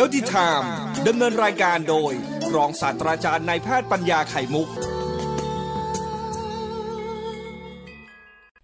[0.00, 0.66] Healthy Time
[1.08, 2.12] ดำเนินรายการโดย
[2.54, 4.68] รองศาสตราจารย์นายแพทย์ปัญญาไข่มุก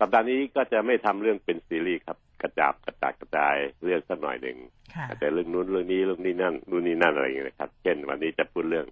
[0.01, 4.59] สัปดาห์นี้ก็จะไม่ทำเรื่องเป็นซีรีส์ครับ กระจับกระจายกระจายเรื่องสักหน่อยหนึ่ง
[4.95, 8.87] ค่ะอาจจะเรื่องนู้นเรื่องนี้เรื่องนี้นั่นนู่นนี่นั่นอะไรอย่างเงี้ยนะครับ เช่น วันนี้จะพูดเรื่อง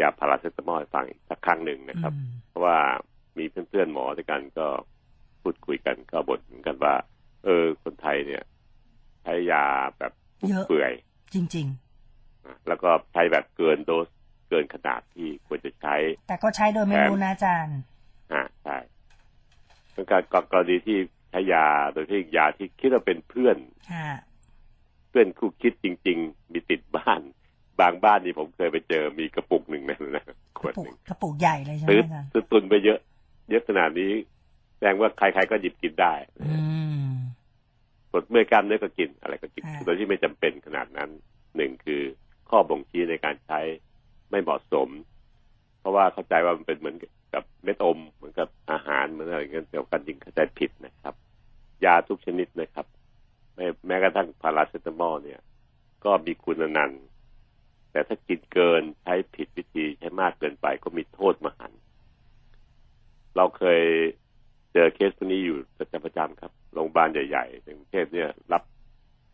[0.00, 2.78] ยาพาราเซตามอลให้ฟังอีกสักครั้งหนึ่งนะครับอืมเพราะว่า
[3.38, 4.66] มีเพื่อนๆหมอด้วยกันก็
[5.42, 6.94] พูดคุยกันก็บ่นเหมือนกันว่า
[7.44, 8.42] เออคนไทยเนี่ย
[9.22, 9.64] ใช้ยา
[9.98, 10.92] แบบฟุ่มเยอะเฟือย
[11.34, 11.66] จริง
[12.46, 14.08] นะแล้วก็ใช้แบบเกินโดส
[14.48, 17.78] เกินขนาดที่ควรจะใช้ๆแต่ก็ใช้โดยไม่รู้นะอาจารย์
[18.32, 18.76] อ่าใช่
[19.92, 20.98] เป็นการกรณีที่
[21.30, 23.56] ใช้ยาโดยที่ยาที่คิดว่าเป็นเพื่อน
[23.92, 24.08] ค่ะ
[25.08, 27.20] เพื่อนคู่คิดจริง ๆ มีติดบ้าน
[27.80, 30.24] บางบ้านนี่ผมเคยไปเจอมีกระปุกหนึ่งนะนะ
[30.58, 32.98] ขกวระดปุหกนึ่งกระปุกใหญ่เลยใช่ไหมซื้ออาจารย์ซื้อตุนไปเยอะ
[33.50, 34.12] เยอะขนาดนี้
[34.76, 36.52] แสดงว่าใครๆก็หยิบกินได้ อื
[37.02, 37.04] ม
[38.14, 41.10] ปวดเมื่อยกล้ามเนื้อก็กินอะไรก็กินอ่าโดยที่ไม่จำเป็นขนาดนั้น
[41.56, 42.02] หนึ่งคือ
[42.50, 43.60] ข้อบ่งชี้ในการใช้
[44.30, 44.88] ไม่เหมาะสม
[45.80, 46.96] เพราะว่าเข้าใจว่ามันเป็นเหมือน
[47.34, 51.14] กับเม็ดอม เหมือนกับอาหารเหมือนอะไรเงี้ยแต่ว่าการจริงเข้าใจผิดนะครับ
[51.84, 52.86] ยาทุกชนิดนะครับ
[53.54, 55.40] แม้แม้กระทั่งพาราเซตามอลเนี่ย
[56.04, 57.04] ก็มีคุณอนันต์
[57.92, 61.80] แต่ถ้ากินเกินใช้ผิดวิธีใช้มากเกินไปก็มีโทษมหันต์
[63.36, 63.82] เราเคย
[64.72, 68.62] เจอเคสพวกนี้อยู่ประจำประจำครับ โรงพยาบาลใหญ่ๆในกรุงเทพเนี่ย รับ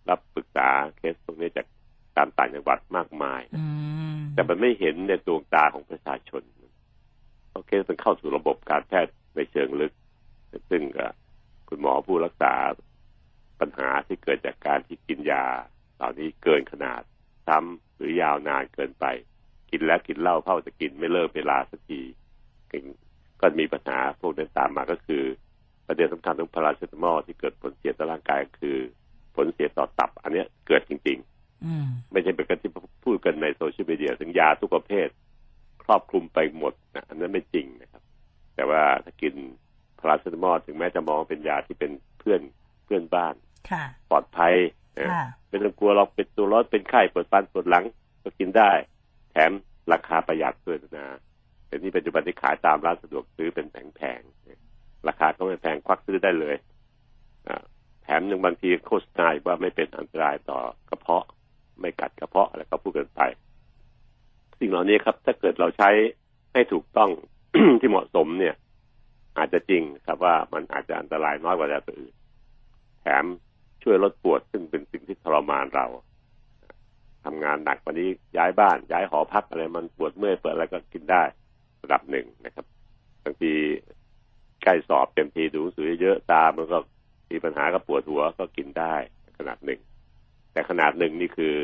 [0.08, 1.66] รับปรึกษาเคสพวกนี้จาก
[2.16, 3.64] ตามต่างจังหวัดมากมายอื
[4.16, 6.42] มแต่มันไม่เห็นในดวงตาของประชาชน
[7.48, 9.92] เพราะเคสมันเข้าสู่ระบบการแพทย์ในเชิงลึก
[10.70, 11.12] ซึ่งเอ่อ
[11.68, 12.54] คุณหมอผู้รักษา
[13.60, 15.44] ปัญหาที่เกิดจากการที่กินยา
[15.96, 17.02] เหล่านี้เกินขนาด
[17.46, 19.06] ซ้ำหรือยาวนานเกินไป
[19.70, 22.00] กินแล้วกินเหล้าเข้าจะกินไม่เลิกเวลาสักที
[23.40, 25.24] ก็มีปัญหาพวกนั้นตามมาก็คือ
[25.90, 28.76] ประเด็นสำคัญของพาราเซตามอลที่เกิดผลเสียต่อร่างกายก็คือ
[29.36, 32.70] ผลเสียต่อตับ อันเนี้ยเกิดจริงๆอืมไม่ใช่เป็นการที่
[33.04, 35.08] พูดกันในโซเชียลมีเดียถึงยาทุกประเภท
[35.84, 38.02] ครอบคลุมไปหมดนะอันนั้นไม่จริงนะครับ
[38.54, 39.34] แต่ว่าถ้ากิน
[39.98, 42.40] พาราเซตามอลถึงแม้จะมองว่าเป็นยาที่เป็นเพื่อน
[42.84, 43.34] เพื่อนบ้าน
[43.70, 44.54] ค่ะปลอดภัย
[44.98, 47.84] นะค่ะไม่ต้องกลัวเราเป็นตัวร้อนเป็นไข้ปวดฟันปวดหลัง
[48.22, 48.70] ก็กินได้
[49.32, 49.52] แถม
[49.92, 51.06] ราคาประหยัดด้วยนะ
[51.66, 54.59] แต่นี่ปัจจุบันที่ขายตามร้านสะดวกซื้อเป็นแพงๆ
[55.08, 56.56] ราคาก็ไม่แพงควักซื้อได้เลย
[58.02, 61.24] แถมยังบางทีโฆษณาอีกว่าไม่เป็นอันตรายต่อกระเพาะ
[61.80, 63.20] ไม่กัดกระเพาะอะไรก็พูดกันไป
[64.58, 65.90] สิ่งเหล่านี้ครับ ถ้าเกิดเราใช้
[66.52, 67.10] ให้ถูกต้อง
[67.80, 68.54] ที่เหมาะสมเนี่ย
[69.38, 72.14] อาจจะจริงครับว่ามันอาจจะอันตรายน้อยกว่ายาตัวอื่น
[73.00, 73.24] แถม
[73.82, 75.86] ช่วยลดปวดซึ่งเป็นสิ่งที่ทรมานเรา
[77.24, 81.22] ทำงานหนักกว่านี้ย้ายบ้าน ย้ายหอพักอะไรมันปวดเมื่อยเปิดอะไรก็กินได้
[81.82, 82.66] ระดับหนึ่งนะครับ
[83.24, 83.52] บางที
[84.62, 86.78] ใกล้สอบเต็มทีดูหนังสือเยอะตามันก็
[87.30, 88.94] มีปัญหากับปวดหัวก็กินได้
[89.38, 89.80] ขนาดหนึ่ง
[90.52, 91.54] แต่ขนาดหนึ่งนี่คือ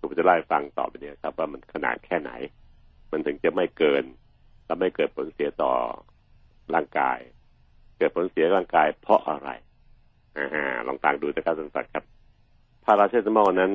[0.00, 2.30] ผมจะเล่าให้ฟังต่อไปเนี่ยครับ ว่ามันขนาดแค่ไหน
[3.12, 4.04] มันถึงจะไม่เกิน
[4.66, 5.72] และไม่เกิดผลเสียต่อ
[6.74, 7.18] ร่างกาย
[7.98, 9.50] เกิดผลเสียร่างกายเพราะอะไร
[10.36, 12.04] อ่าลองฟังดูนะครับท่านสัตว์ครับ
[12.84, 13.72] พาราเซตามอลนั้น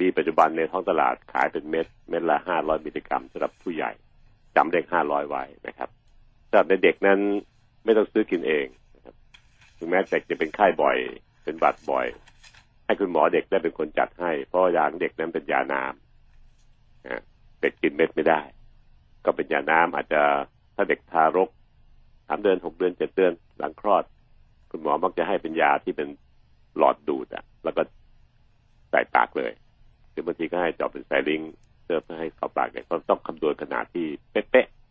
[0.00, 3.90] มีปัจจุบันในท้องตลาดขายเป็นเม็ด เม็ดละห้าร้อยมิลลิกรัมสำหรับผู้ใหญ่
[4.56, 5.88] จำเลขห้าร้อยไว้นะครับ
[6.48, 7.20] สำหรับเด็กนั้น
[7.84, 9.14] ไม่ต้องซื้อกินเองนะครับ
[9.78, 10.96] ถึงแม้เด็กจะเป็นไข้บ่อย
[11.44, 12.06] เป็นบัดบ่อย
[12.86, 17.22] ให้คุณหมอเด็กได้เป็นคนจัดให้ เพราะยาของเด็กนั้นเป็นยาน้ำนะ
[17.62, 18.40] เด็กกินเม็ดไม่ได้
[19.24, 20.22] ก็เป็นยาน้ำอาจจะ
[20.74, 21.48] ถ้าเด็กทารก
[22.28, 24.04] สามเดือนหกเดือนเจ็ดเดือนหลังคลอด
[24.70, 26.08] คุณหมอมักจะให้เป็นยาที่เป็น
[26.78, 27.82] หลอดดูดอะแล้วก็
[28.90, 29.52] ใส่ปากเลย
[30.10, 31.42] หรือบางทีก็ให้เจาะเป็นสายลิง
[31.84, 34.83] เพื่อให้เข้าปากเนี่ยก็ต้องคำนวณขนาดที่เป๊ะๆ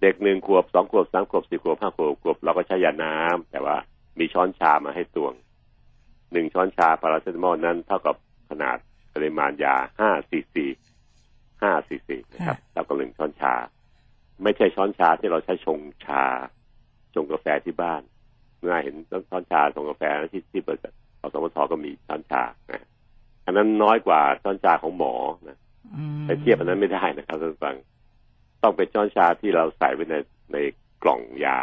[0.00, 3.76] เด็กหนึ่งขวบสองขวบสามขวบสี่ขวบห้าขวบขวบเราก็ใช้ยาน้ำแต่ว่า
[4.18, 5.34] มีช้อนชามาให้ตวง
[6.32, 8.16] หนึ่งช้อนชาพาราเซตามอลนั้นเท่ากับ
[8.50, 8.76] ขนาด
[9.14, 10.66] ปริมาณยาห้าซีซี
[11.62, 13.54] ห้าซีซีนะครับเท่ากับหนึ่งช้อนชา
[14.42, 16.24] ไม่ใช่ช้อนชาที่เราใช้ชงชา
[17.14, 18.02] ชงกาแฟที่บ้าน
[18.58, 18.94] เมื่อเห็น
[19.30, 20.78] ช้อนชาชงกาแฟที่ที่เปิด
[21.20, 22.86] อสมทก็มีช้อนชานะ
[23.46, 25.14] อันนั้นน้อยกว่าช้อนชาของหมอ
[25.48, 25.58] นะ
[25.96, 27.76] อืมไปเทียบอันนั้นไม่ได้นะครับท่านผู้ฟัง
[28.62, 30.14] ต้องเป็นช้อนชาที่เราใส่ไว้ใน
[30.52, 30.56] ใน
[31.02, 31.58] กล่องยา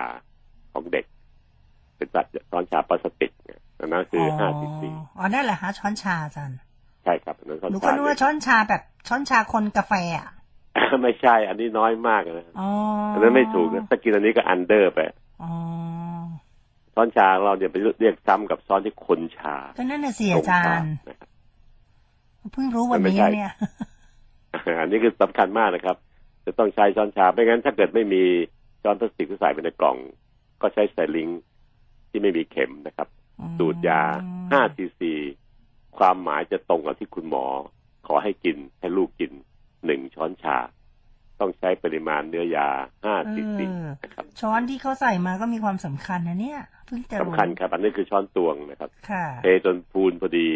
[0.73, 1.05] ของเด็ก
[1.97, 6.57] เป็นตักช้อนชาพลาสติกเนี่ยอันนั้นคือห้าซีซีอ๋อนั่นแหละฮะช้อนชาอาจารย์
[7.03, 10.29] ใช่ครับอันนั้นช้อนหนูก็ชานึกว่าช้อนชาแบบช้อนชาคนกาแฟอะ
[11.03, 12.69] ไม่ใช่ อันนี้น้อยมากนะอ๋อ
[13.13, 14.99] อัอันนั้นไม่ถูกนะถ้ากินอันนี้ก็ under ไป
[15.43, 15.51] อ๋อ
[16.93, 21.29] ช้อนชาของเราเนี่ยไปเรียกซ้ำกับช้อนที่คนชาก็นั่นน่ะสิอาจารย์นะครับ
[22.53, 23.53] เพิ่งรู้วันนี้มันไม่ใช่เนี่ย
[24.81, 25.97] อันนี้คือสำคัญมากนะครับ
[26.47, 28.23] จะต้องใช้ช้อนชาไม่งั้น ถ้าเกิดไม่มี
[28.83, 29.97] ช้อนพลาสติกที่ใส่ไปในกล่อง
[30.61, 31.29] ก็ใช้ไซริงค์
[32.09, 33.07] ที่ไม่มีเข็มนะครับ
[33.59, 34.01] ดูดยา
[34.41, 35.13] 5ซีซี
[35.97, 37.45] ความหมายจะตรงกับที่คุณหมอ
[38.07, 39.31] ขอให้กินให้ลูกกิน
[39.85, 40.57] หนึ่งช้อนชา
[41.39, 42.67] ต้องใช้ปริมาณเนื้อยา
[43.03, 43.71] ห้าเอ่อซีซีอะ
[44.03, 50.49] นะครับ ช้อนที่เขาใส่มาก็มีความสำคัญนะเนี่ยเพิ่งจะรู้สำคัญครับ อันนี้คือช้อนตวงนะครับค่ะเทจนพูนพอดี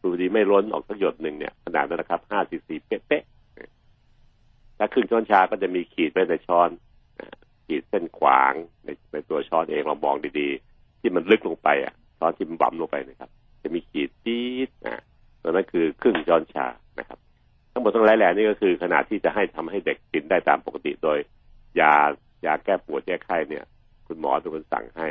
[0.00, 3.35] พูนพอดีไม่ล้นออกสักหยดหนึ่งเนี่ยขนาดนั้นนะครับห้าซีซีเป๊ะๆ
[4.78, 6.70] ถ้าครึ่งช้อนชาก็จะมีขีดไว้ในช้อน
[7.66, 8.52] ขีดเส้นขวาง
[8.84, 13.30] ในในตัวช้อนเองเรามองดีๆ ที่มันลึกลงไปอะช้อนที่มันบั่มลงไปนะครับ
[13.62, 15.02] จะมีขีดจี๊ดนะ
[15.42, 16.66] ตัวนั้นคือครึ่งช้อนชา
[16.98, 17.18] นะครับ
[17.72, 21.18] ทั้งหมดทั้งหลายแหล่นี่ก็คือขนาดที่จะให้ทำให้เด็กกินได้ตามปกติโดย
[21.80, 21.94] ยา
[22.46, 23.64] ยาแก้ปวดแก้ไข้เนี่ย
[24.06, 25.08] คุณหมอเป็นคนสั่งให้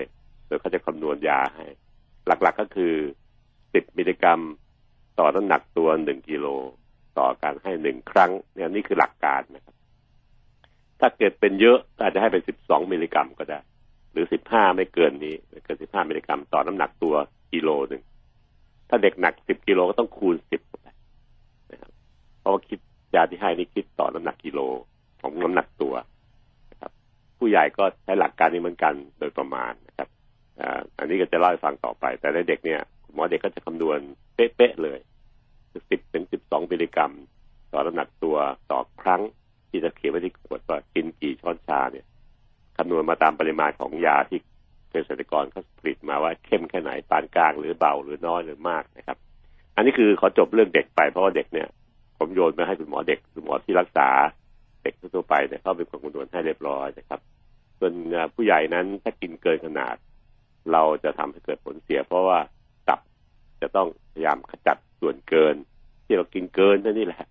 [0.47, 1.65] โดยเขาจะคำนวณยาให้
[2.27, 2.93] หลักๆก็คือ
[3.45, 4.41] 10มิลลิกรัม
[5.19, 6.45] ต่อน้ำหนักตัวหนึ่งกิโล
[7.17, 9.75] ต่อการให้หนึ่งครั้ง เนี่ยนี่คือหลักการนะครับ
[10.99, 13.59] ถ้าเกิดเป็นเยอะก็อาจจะให้เป็น12มิลลิกรัมก็ได้
[14.11, 17.15] หรือ15ไม่เกินนี้ไม่เกิน15มิลลิกรัมต่อน้ำหนักตัว
[17.53, 18.01] กิโลหนึ่ง
[18.89, 20.87] ถ้าเด็กหนัก10กิโลก็ต้องคูณ10เข้าไป
[21.71, 21.91] นะครับ
[22.39, 22.79] เพราะว่าคิด
[23.15, 24.59] ยาที่ให้นี่คิดต่อน้ำหนักกิโล
[25.21, 25.93] ของน้ำหนักตัว
[26.71, 26.91] นะครับ
[27.37, 30.07] ผู้ใหญ่ก็ใช้หลักการนี้เหมือนกันโดยประมาณนะครับ
[30.61, 33.99] อ่าอันนี้ก็จะเล่าให้ฟังต่อไป แต่ในเด็กเนี่ยคุณหมอเด็กก็จะคำนวณ
[34.35, 34.99] เป๊ะๆเลย
[35.89, 37.11] สิบถึงสิบสองมิลลิกรัม
[37.71, 38.37] ต่อน้ำหนักตัว
[38.71, 39.21] ต่อครั้ง
[39.69, 42.05] ที่จะเขียนไว้ที่ขวดว่ากินกี่ช้อนชาเนี่ย
[42.77, 44.39] คำนวณมาตามปริมาณของยาที่
[44.91, 49.17] เกษตรกรเขาผลิตมาว่าเข้มแค่ไหนปานกลางหรือเบาหรือน้อยหรือมากนะครับ
[49.75, 51.67] อันนี้คือขอจบเรื่องเด็กไปเพราะว่าเด็กเนี่ย
[52.17, 54.09] ผมโยนไปให้คุณหมอเด็กคุณหมอที่รักษา
[54.83, 57.19] เด็กทั่วไปเนี่ยเขาเป็นคนคำนวณให้เรียบร้อยนะครับ
[57.79, 57.93] ส่วน
[58.35, 59.95] ผู้ใหญ่นั้นถ้ากินเกินขนาด
[60.71, 62.39] เราจะทำให้เกิดผลเสีย เพราะว่า
[62.87, 62.99] ตับ
[63.61, 65.55] จะต้องพยายามขจัด ส่วนเกิน
[66.05, 67.25] ที่เรากินเกินนั่นนี่แหละ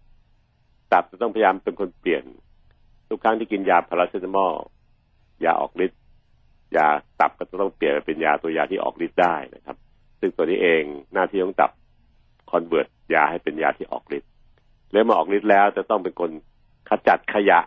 [0.92, 2.22] ตับจะต้องพยายามเป็นคนเปลี่ยน
[3.08, 4.54] ทุกครั้งที่กินยาพาราเซตามอล
[5.44, 6.00] ยาออกฤทธิ์
[6.76, 6.86] ยา
[7.20, 9.76] ตับก็จะต้องเปลี่ยนไปเป็นยาตัวยาที่ออกฤทธิ์ได้นะครับ
[10.20, 10.82] ซึ่งตัวนี้เอง
[11.14, 11.70] หน้าที่ของตับ
[12.50, 14.30] คอนเวิร์ตยาให้เป็นยาที่ออกฤทธิ์
[14.92, 16.30] แล้วมาออกฤทธิ์แล้วจะต้องเป็นคน
[16.88, 17.60] ขจัดขยะ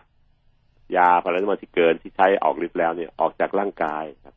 [0.96, 4.36] ยาพาราเซตามอลที่เกินที่ใช้ออกฤทธิ์แล้วเนี่ยออกจากร่างกายครับ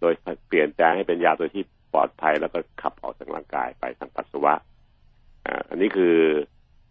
[0.00, 0.12] โดย
[0.48, 4.54] เปลี่ยนแปลงให้เป็นยาตัวที่ปลอดภัยแล้วก็ขับออกจากร่างกายไปทางปัสสาวะ
[5.46, 6.14] อ่าอันนี้คือ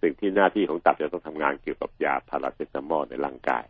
[0.02, 3.64] สิ่งที่หน้าที่ของตับจะต้องทำงานเกี่ยวกับยาพาราเซตามอลในร่างกาย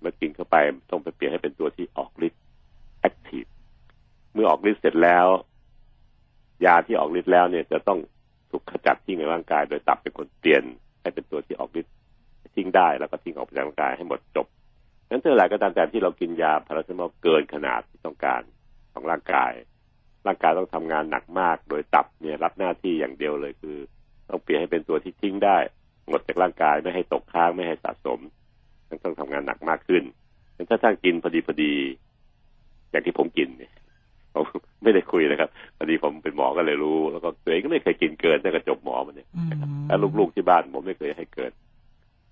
[0.00, 0.56] เมื่อกินเข้าไป
[0.90, 2.42] ต้องไปเปลี่ยนให้เป็นตัวที่ออกฤทธิ์
[3.00, 3.44] active
[4.34, 5.26] เมื่อออกฤทธิ์เสร็จแล้ว
[6.64, 7.98] ยาที่ออกฤทธิ์แล้วเนี่ยจะต้อง
[8.50, 10.62] ถูกขจัดทิ้งในร่างกาย โดยตับเป็นคนเปลี่ยน
[11.02, 11.92] ให้เป็นตัวที่ออกฤทธิ์
[12.56, 14.46] ทิ้งได้แล้วก็ทิ้งออกจากร่างกายให้หมดจบ
[15.08, 18.42] นั้นเท่าไหร่ก็ตามแต่ที่เรากินยาพาราเซตามอลเกินขนาดที่ต้องการ
[18.92, 19.52] ของร่างกาย
[20.26, 23.76] ร่างกายต้องทำงานหนักมาก โดยตับเนี่ยรับหน้าที่อย่างเดียวเลยคือ
[24.28, 25.58] ต้องเปลี่ยนให้เป็นตัวที่ทิ้งได้
[26.08, 28.20] หมดจากร่างกายไม่ให้ตกค้างไม่ให้สะสม
[29.04, 30.02] ต้องทำงานหนักมากขึ้น
[30.70, 31.72] ถ้าท่านกินพอดีพอดี
[32.90, 33.72] อย่างที่ผมกินเนี่ย
[34.34, 34.44] ผม
[34.82, 39.48] ไม่ได้คุยนะครับพอดีผมเป็นหมอก็เลยรู้ แล้วก็ตัวเองก็ไม่เคยกินเกินตั้งแต่จบหมอมาเนี่ยอืม
[39.86, 41.52] แล้วลูกๆที่บ้านผมไม่เคยให้เกิน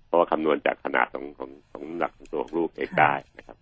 [0.07, 3.57] เพราะว่าคำนวณจากขนาดของของของน้ำหนักของตัวของลูกเองได้นะครับ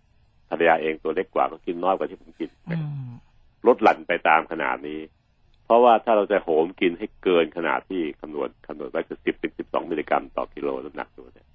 [0.48, 2.76] ภรรยาเองตัวเล็กกว่าก็กินน้อยกว่าที่ผมกินอื
[3.08, 3.12] ม
[3.66, 5.23] ลดหลั่นไปตามขนาดนี้เพ
[5.74, 11.48] ราะว่าถ้าเราจะโหมกินให้เกินขนาดที่คำนวณคำนวณไว้คือสิบถึงสิบสองมิลลิกรัมต่อกิโลน้ำหนักตัวเนี่ย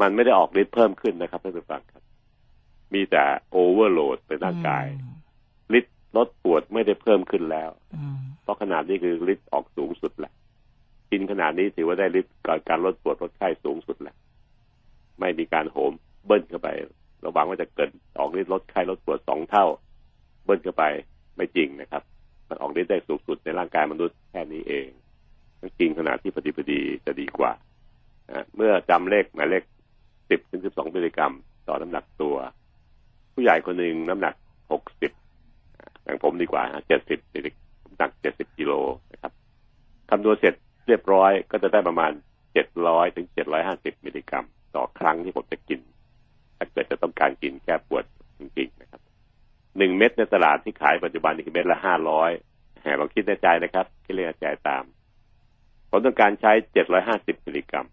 [0.00, 2.02] มันไม่ได้ออกฤทธิ์เพิ่มขึ้นนะครับท่านผู้ฟังครับ
[2.94, 4.86] มีแต่โอเวอร์โหลดไปร่างกาย
[5.78, 10.32] ฤทธิ์ลดปวดไม่ได้เพิ่มขึ้นแล้วอืมเพราะขนาดนี้คือฤทธิ์ออกสูงสุดแหละ
[11.10, 14.14] กินขนาดนี้ถือว่าได้ฤทธิ์การการลดปวดลดไข้สูงสุดแหละ
[15.20, 15.92] ไม่มีการโหม
[16.26, 16.68] เบิ้ลเข้าไป
[17.20, 19.64] เราหวังว่าจะเกิดออกฤทธิ์ลดไข้ลดปวดสองเท่า
[20.44, 20.84] เบิ้ลเข้าไป
[21.36, 22.02] ไม่จริงนะครับ
[22.50, 24.88] มันออกฤทธิ์ได้สูงสุดในร่างกายมนุษย์แค่นี้เอง
[25.60, 27.52] ต้องกินขนาดที่พอดีพอดีจะดีกว่า
[28.56, 29.64] เมื่อจำเลขหมายเลข
[30.30, 31.32] สิบถึงสิบสองมิลลิกรัม
[31.68, 32.36] ต่อน้ำหนักตัว
[33.34, 34.34] ผู้ใหญ่คนหนึ่งน้ำหนัก
[34.72, 35.12] หกสิบ
[36.02, 37.18] อย่างผมดีกว่าเจ็ดสิบ
[37.84, 38.72] น้ำหนักเจ็ดสิบกิโล
[39.12, 39.32] นะครับ
[40.10, 40.54] คำนวณเสร็จ
[40.86, 42.12] เรียบร้อยก็จะได้ประมาณ
[42.52, 45.80] เจ็ดร้อยถึงเจ็ดร้อยห้าสิบมิลลิกรัม ต่อครั้งที่ผมจะกิน
[46.56, 48.04] ถ้าเกิดจะต้องการกินแก้ปวด
[48.38, 48.69] จริง
[49.78, 52.30] หนึ่งเม็ดในตลาดที่ขายปัจจุบันนี่คือเม็ดละห้าร้อย
[52.82, 54.84] แหมลองคิดในใจนะครับคิดเลขในใจตาม
[55.90, 57.86] ผมต้องการใช้เจ็ดร้อยห้าสิบมิลลิกรัม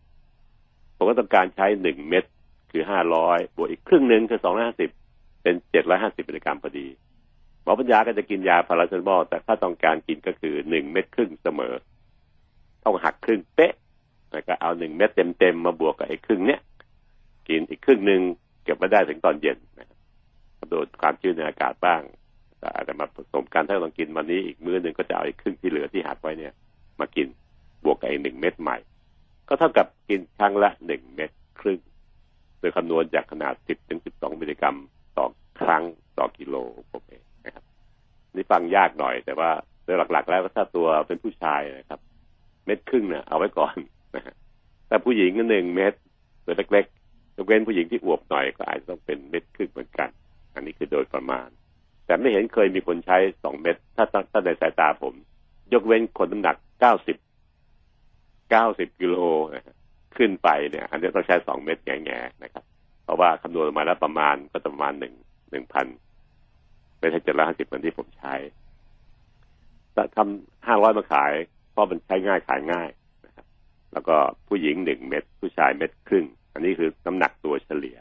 [0.96, 2.24] ผมก็ต้องการใช้หนึ่งเม็ด
[2.72, 4.90] คือห้าร้อยบวกอีกครึ่งหนึ่งคือสองร้อยห้าสิบ
[5.44, 6.88] เป็นเจ็ดร้อยห้าสิบมิลลิกรัมพอดี
[7.64, 11.74] หมอปัญญาก็จะกินยาพาราเซตามอลแต่ถ้าต้องการกินก็คือหนึ่งเม็ดครึ่งเสมอ
[12.84, 13.74] ต้องหักครึ่งเป๊ะ
[14.32, 16.60] แล้วก็เอาหนึ่งเม็ดเต็มๆมาบวกกับไอ้ครึ่งเนี้ย
[17.50, 18.22] กินอีกครึ่งหนึ่ง
[18.64, 19.87] เก็บไว้ได้ถึงตอนเย็นนะ
[20.70, 22.02] โดนความชื้นในอากาศบ้าง
[22.76, 26.54] อาจจะมาผสมกันถ้าเรากินวันนี้อีกมื้อหนึ่งก็จะเอาอีกครึ่งที่เหลือที่หักไว้เนี่ย
[27.00, 27.28] มากิน
[27.84, 28.78] บวกกับไอ้หนึ่งเม็ดใหม่
[29.48, 31.80] ก็เท่ากับกินครั้งละหนึ่งเม็ดครึ่ง
[32.60, 34.78] โดยคำนวณจากขนาด10ถึง12มิลลิกรัม
[35.18, 35.26] ต่อ
[35.60, 35.84] ครั้ง
[36.18, 36.56] ต่อกิโล
[36.92, 37.64] ผมเองนะครับ
[38.36, 39.50] นี่ฟังยากหน่อย แต่ว่า
[39.84, 42.00] โดยหลัก ๆ แล้วถ้าตัวเป็นผู้ชายนะครับ
[42.66, 43.76] เม็ดครึ่งเนี่ยเอาไว้ก่อน
[44.16, 44.36] นะฮะ
[44.88, 45.94] แต่ผู้หญิงก็หนึ่งเม็ด
[46.46, 50.10] ตัวเล็กๆยกเว้นผู้หญิงที่อวบหน่อยก็อาจจะต้องเป็นเม็ดครึ่งเหมือนกัน
[50.58, 51.48] อันนี้คือโดยประมาณ
[52.06, 55.14] แต่ไม่เห็นเคยมีคนใช้สองเม็ดถ้าถ้าในสายตาผม
[55.74, 57.18] ยกเว้นคนน้ำหนักเก้าสิบ
[58.50, 59.16] เก้าสิบกิโล
[60.18, 62.64] ขึ้นไปเนี่ย อันนี้ต้องใช้สองเม็ดแง่ๆนะครับ
[63.04, 65.14] เพราะว่าคำนวณออกมาแล้วประมาณก็ประมาณหนึ่ง
[65.52, 65.88] หนึ่งพัน
[67.00, 68.36] ไม่ใช่เจ็ดร้อยห้าสิบเหมือนที่ผมใช้
[69.94, 71.32] แต่ทำห้าร้อยมาขาย
[71.72, 72.90] เพราะมันใช้ง่ายขายง่าย
[73.26, 73.46] นะครับ
[73.94, 74.16] แล้วก็
[74.48, 77.98] ผู้หญิงหนึ่งเม็ดผู้ชายเม็ดครึ่ง อันนี้คือน้ำหนักตัวเฉลี่ย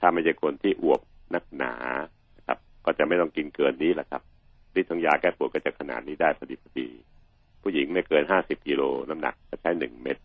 [0.00, 1.00] ถ้าไม่ใช่คนที่อวบ
[1.34, 1.72] นักหนา
[2.46, 4.22] ครับ ก็จะไม่ต้องกินเกินนี้แหละครับ
[4.78, 6.88] ฤทธิ์ของยาแก้ปวดก็จะขนาดนี้ได้พอดีพอดี
[7.62, 10.18] ผู้หญิงไม่เกินห้าสิบกิโลน้ำหนักก็ใช้หนึ่งเม็ด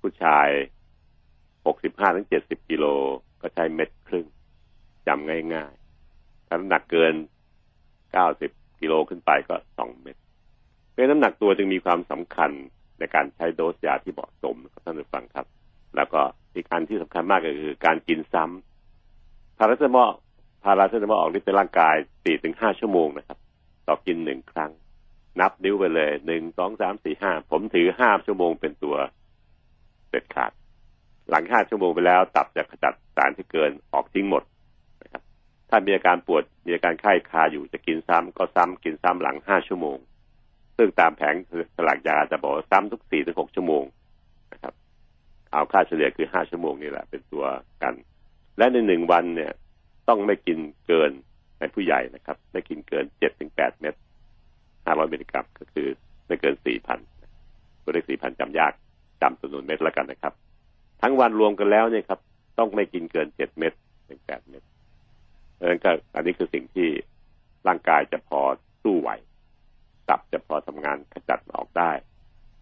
[0.00, 0.48] ผู้ชาย
[1.66, 2.84] หกสิบห้าถึงเจ็ดสิบกิโล
[3.42, 4.26] ก็ใช้เม็ดครึ่ง
[5.06, 7.14] จำง่ายๆถ้าน้ำหนักเกิน
[8.12, 10.16] เก้าสิบกิโลขึ้นไปก็สองเม็ด
[10.90, 12.50] เพราะน้ำหนักตัวจึงมีความสำคัญ
[12.98, 15.46] ในการใช้โดสยาที่เหมาะสมครับท่านผู้ฟังครับ
[15.96, 16.20] แล้วก็
[16.54, 18.73] อีกอันที่สำคัญมากก็คือการกินซ้ำ
[19.64, 20.12] พาราเซตามอล
[20.64, 23.38] พาราเซตามอลออกฤทธิ์ในร่างกายสี่ถึงห้าชั่วโมงนะครับ
[23.88, 24.70] ต่อกินหนึ่งครั้ง
[25.40, 28.96] นับนิ้วไปเลยหนึ่งสองสามสี่ห้าผมถือห้าชั่วโมงเป็นตัว
[30.10, 30.52] เด็ดขาด
[31.28, 34.42] หลังห้าชั่วโมงไปแล้ว ตับจะขจัดสารที่เกินออกทิ้งหมด
[35.02, 35.22] นะครับ
[35.68, 39.98] ถ้ามีอาการปวดมีอาการไข้คาอยู่จะกินซ้ำก็ซ้ำกินซ้ำหลังห้าชั่วโมง
[40.76, 41.34] ซึ่งตามแผง
[41.76, 43.84] สลักยาจะบอกซ้ำทุกสี่ถึงหกชั่วโมง
[44.52, 44.74] นะครับ
[45.52, 47.44] เอาค่าเฉลี่ยคือห้าชั่วโมงนี่แหละ เป็นตัว
[47.82, 47.94] กัน
[48.58, 49.52] และในหนึ่งวันเนี่ย
[50.08, 51.10] ต้องไม่กินเกิน
[51.58, 53.94] ในผู้ใหญ่นะครับ ไม่กินเกินเจ็ดถึงแปดเม็ด
[54.84, 55.88] ห้าร้อยมิลลิกรัมก็คือ
[56.26, 56.98] ไม่เกินสี่พัน
[57.82, 58.72] ตัวเลขสี่พันจำยาก
[59.22, 60.34] จำจำนวนเม็ดแล้วกันนะครับ
[61.02, 62.20] ทั้งวันรวมกันแล้วเนี่ยครับ
[62.58, 63.72] ต้องไม่กินเกินเจ็ดเม็ด
[64.08, 64.62] ถึงแปดเม็ด
[65.54, 66.88] เพราะฉะนั้นก็อันนี้คือสิ่งที่
[67.68, 68.40] ร่างกายจะพอ
[68.82, 69.10] สู้ไหว
[70.08, 71.92] ตับจะพอทำงานขจัดออกได้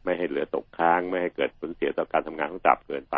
[0.05, 3.17] ไม่ให้เหลือตกค้าง ไม่ให้เกิดผลเสียต่อการทำงานของตับเกินไป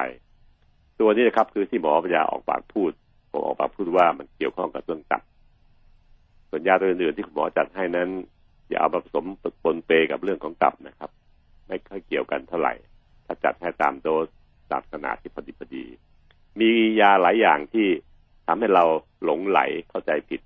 [1.01, 2.93] ตัวนี้นะครับ คือที่หมอปัญญาออกปากพูด
[3.31, 5.23] ผมออกปากพูดว่ามันเกี่ยวข้องกับเรื่องตับ
[6.51, 8.09] ส่วนยาตัวอื่นๆที่คุณหมอจัดให้นั้น
[8.69, 9.25] อย่าเอาผสม
[9.63, 11.11] ปนเปกับเรื่องของตับนะครับ
[11.69, 12.75] ไม่ค่อยเกี่ยวกันเท่าไหร่
[13.27, 14.27] ถ้าจัดให้ตามโดส
[14.71, 15.85] ตามขนาดที่พอดีพอดี
[16.61, 16.71] มี
[17.01, 17.87] ยาหลายอย่างที่
[18.47, 18.85] ทำให้เรา
[19.25, 20.41] หลงไหลเข้าใจผิด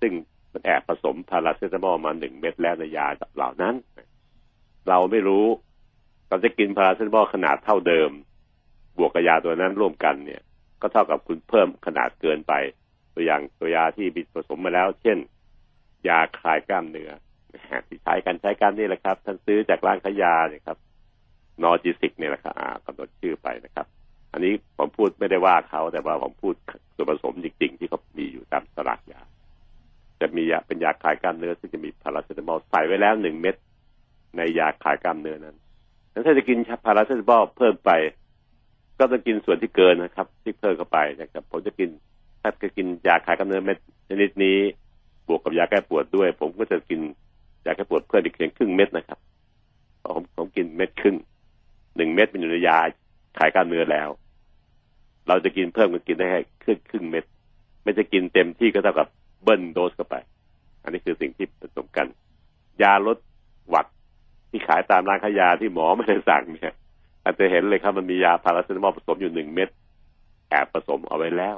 [0.00, 0.12] ซึ่ง
[0.52, 3.06] มันแอบผสมพาราเซตามอลมาหนึ่งเม็ดแล้วในยา
[3.36, 3.74] เหล่านั้น
[4.88, 5.46] เราไม่รู้
[6.28, 8.10] เราจะกินพาราเซตามอลขนาดเท่าเดิม
[8.98, 10.42] บวกกับยาตัวนั้นร่วมกันเนี่ย
[10.80, 12.52] ก็เท่ากับคุณเพิ่มขนาดเกินไป
[13.14, 15.18] ตัวอย่างตัวยาที่มีผสมมาแล้ว เช่น
[16.08, 17.10] ยาคลายกล้ามเนื้อ
[17.88, 20.78] ที่ใช้กันใช้กันนี่แหละครับท่านซื้อจากร้านขายยาเนี่ยครับ
[21.62, 22.54] นอจิสิกเนี่ยแหละครับ
[22.86, 23.86] กำหนดชื่อไปนะครับ
[24.32, 26.54] อันนี้ผมพูดไม่ได้ว่าเขาแต่ว่าผมพูด
[26.94, 29.20] ส่วนผสมจริง ๆ ที่เขามีอยู่ตามสลากยา
[30.20, 33.56] จะมียาเป็นยาคลายกล้ามเนื้อซึ่งจะมีพาราเซตามอลใส่ไว้แล้วหนึ่งเม็ด
[34.36, 35.56] ในยาคลายกล้ามเนื้อนั้น
[36.26, 37.90] ถ้าจะกินพาราเซตามอลเพิ่มไป
[38.98, 41.90] ก็ต้องกินส่วนที่เกินนะครับ ที่เพิ่มเข้าไปนะครับ ผมจะกิน
[42.42, 44.58] ถ้าจะกินยาคลายกล้ามเนื้อเม็ดชนิดนี้
[45.26, 47.00] บวกกับยาแก้ปวดด้วย ผมก็จะกิน
[47.66, 49.18] ยาแก้ปวดเพิ่มอีกเพียงครึ่งเม็ดนะครับ
[50.04, 51.16] ผมผมกินเม็ดครึ่ง
[51.96, 52.78] หนึ่งเม็ดเป็นอยู่ในยา
[53.38, 54.08] คลายกล้ามเนื้อแล้ว
[55.28, 57.24] เราจะกินเพิ่มก็กินได้แค่ครึ่งครึ่งเม็ด
[57.82, 59.08] ไม่จะกินเต็มที่ก็เท่ากับ
[59.42, 60.16] เบิ้ลโดสเข้าไป
[60.82, 62.06] อันนี้คือสิ่งที่ผสมกัน
[62.82, 63.18] ยาลด
[63.68, 63.86] หวัด
[64.50, 66.74] ที่ขายตามร้านขายยาที่หมอไม่ได้สั่งเนี่ย
[67.24, 69.68] อาจจะเห็นเลยครับมันมียาพาราเซตามอลผสมอยู่หนึ่งเม็ด
[70.48, 71.56] แอบผสมเอาไว้แล้ว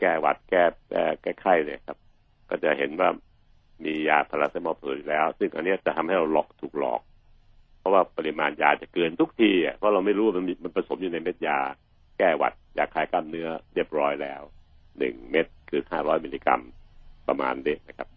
[0.00, 0.62] แก้หวัดแก้
[1.22, 1.96] แก้ไข้เนี่ยครับ
[2.48, 3.08] ก็จะเห็นว่า
[3.84, 7.00] มียาพาราเซตามอลผสมอยู่แล้ว ซึ่งอันนี้จะทำให้เราหลอกถูกหลอก
[7.78, 11.58] เพราะว่าปริมาณยาจะเกินทุกทีเพราะเราไม่รู้ว่ามันมีมันผสมอยู่ในเม็ดยา
[12.18, 14.42] แก้หวัดยาคลายกล้ามเนื้อเรียบร้อยแล้ว
[14.98, 16.62] หนึ่งเม็ดคือห้าร้อยมิลลิกรัม
[17.28, 18.08] ประมาณนี้นะครับ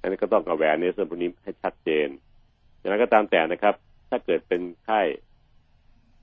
[0.00, 2.08] อันนี้ก็ต้องกระแวนในส่วนพวกนี้ให้ชัดเจน
[2.78, 3.74] อย่างไรก็ตามแต่นะครับ
[4.10, 5.00] ถ้าเกิดเป็นไข้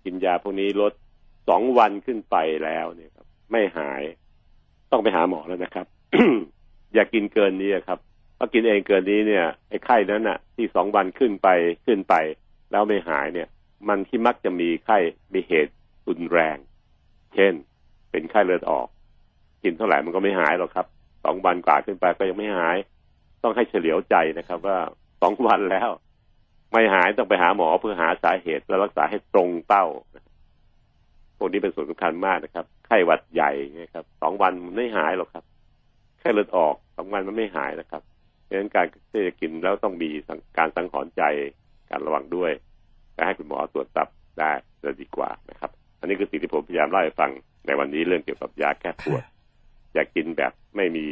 [0.04, 0.94] กินยาพวกนี้ลด
[1.50, 4.02] สองวันขึ้นไปแล้วเนี่ยครับ ไม่หาย
[4.92, 5.86] ต้องไปหาหมอแล้วนะครับ
[6.94, 8.00] อย่ากินเกินนี้ครับ
[8.36, 11.48] เพรากินเองเกินนี้เนี่ยไอ้ไข้นั้นน่ะ ที่สองวันขึ้นไป
[11.86, 12.16] ขึ้นไป
[12.72, 13.48] แล้วไม่หายเนี่ย
[13.88, 14.98] มันที่มักจะมีไข้
[15.34, 15.74] มีเหตุ
[16.08, 16.58] รุนแรง
[17.36, 17.54] เช่น
[18.12, 18.88] เป็นไข้เลือดออก
[19.64, 20.88] กินเท่าไหร่มันก็ไม่หายหรอกครับ
[21.26, 22.78] สองวันกว่าขึ้นไปก็ยังไม่หาย
[23.44, 24.78] ต้องให้เฉลียวใจนะครับ ว่า
[25.22, 25.90] สองวันแล้ว
[26.72, 29.86] ไม่หายต้องไปหาหมอเพื่อหาสาเหตุและรักษาให้ตรงเป้า
[31.38, 33.52] พวกนี้เป็นส่วนสำคัญมากนะครับ ไข้หวัดใหญ่
[33.82, 35.44] นะครับสองวันมันไม่หายหรอกครับ
[36.20, 38.02] แค่เลือดออกสองวันมันไม่หายนะครับ
[38.44, 40.10] เพราะฉะนั้นการที่จะกินแล้วต้องมี
[40.58, 41.24] การสังหรณ์ใจ
[41.92, 42.52] การระวังด้วย
[43.14, 44.08] และให้คุณหมอตรวจตับ
[44.40, 44.52] ได้
[44.84, 47.32] จะดีกว่านะครับ อันนี้คือสิ่งที่ผมพยายามเล่าให้ฟัง
[47.66, 49.24] ในวันนี้เรื่องเกี่ยวกับยาแก้ปวด
[49.94, 51.06] อย่ากกินแบบไม่มี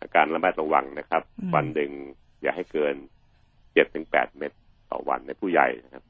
[0.00, 1.22] อาการระมัดระวังนะครับ
[1.54, 1.90] วันหนึ่ง
[2.42, 2.94] อย่าให้เกิน
[3.74, 4.52] เจ็ดถึงแปดเม็ด
[4.90, 6.04] ต่อวันในผู้ใหญ่นะครับ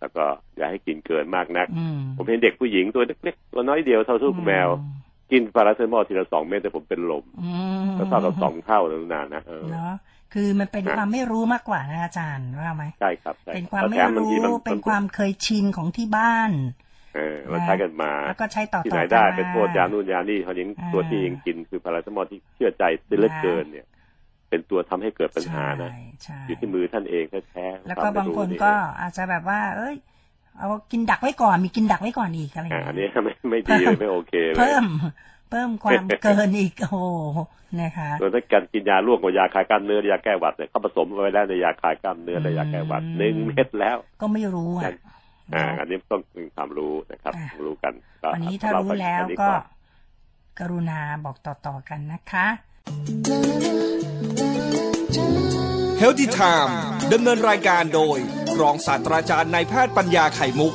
[0.00, 0.24] แล้วก็
[0.56, 4.68] อย่าให้กินเกินมากนักอืมผมเห็นเด็กผู้หญิงตัวเล็กๆตัวน้อยเดียวเท่าลูกแมว
[5.32, 7.52] กินพาราเซตามอลทีละสองเม็ดแต่ผมเป็นลมอื
[7.84, 9.94] มก็เท่ากับสองเท่าแล้วนานนะเออเนาะ
[10.34, 16.50] คือมันเป็นนะความไม่รู้มากกว่านะอาจารย์ว่าไหมใช่ครับใช่เป็นความแล้วไม่แถบางทีรู้นเป็นความเคยชินของที่บ้าน
[17.16, 23.86] เออเราใช้กันมาแล้วก็ใช้ต่อที่ต่ไหอนได้กัมาเป็นโทษยานู่นยานี่เขายังอ่าตัวที่ยังกินคือพาราเซตามอลที่เชื่อใจเหลือเกินเนี่ย
[24.48, 29.94] เป็นตัวทำให้เกิดปัญหานะใช่ใช่อยู่ที่มือท่านเองแท้ๆแล้ววก็มไม่บางรู้คนก็อาจจะแบบว่า เอ้ย
[30.58, 34.84] เอากินดักไว้ก่อนมีกินดักไว้ก่อนอีกอะไรออ่าย่างอันเงี้นี้ยไม่ไม่ดีเลยไม่โอเคเลยเพิ่ม
[35.50, 36.98] เพิ่มความเกินอีกโอ้โห
[37.82, 44.92] นะคะส่วนถ้าการกินยาร่วมกับยาคลายกล้ามเนื้อยาแก้หวัดเนี่ยเขาผสมไว้แล้วในยาคลายกล้ามเนื้อและยาแก้หวัดหนึ่งเม็ดแล้ว ก็ไม่รู้อะ
[45.54, 49.50] อ่าเนาะอันนี้ต้องมีความรู้นะครับอะรู้กันก็วันนี้ถ้ารู้แล้วอันนี้ก็
[50.58, 52.46] กรุณาบอกต่อๆกันนะคะ
[56.00, 56.72] Healthy Time
[57.12, 58.18] ดำเนินรายการโดย
[58.60, 60.72] รองศาสตราจารย์นายแพทย์ปัญญาไข่มุก